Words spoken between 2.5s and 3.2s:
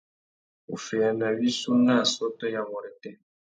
ya wôrêtê.